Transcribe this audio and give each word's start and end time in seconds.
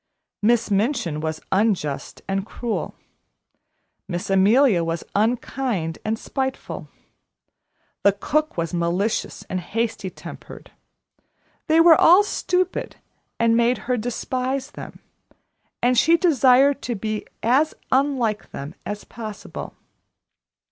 Miss 0.41 0.71
Minchin 0.71 1.19
was 1.19 1.41
unjust 1.51 2.23
and 2.27 2.43
cruel, 2.43 2.95
Miss 4.07 4.31
Amelia 4.31 4.83
was 4.83 5.03
unkind 5.13 5.99
and 6.03 6.17
spiteful, 6.17 6.89
the 8.01 8.11
cook 8.11 8.57
was 8.57 8.73
malicious 8.73 9.43
and 9.47 9.59
hasty 9.59 10.09
tempered 10.09 10.71
they 11.67 11.77
all 11.79 12.17
were 12.17 12.23
stupid, 12.23 12.95
and 13.39 13.55
made 13.55 13.77
her 13.85 13.95
despise 13.95 14.71
them, 14.71 15.01
and 15.83 15.95
she 15.99 16.17
desired 16.17 16.81
to 16.81 16.95
be 16.95 17.27
as 17.43 17.75
unlike 17.91 18.49
them 18.49 18.73
as 18.87 19.03
possible. 19.03 19.75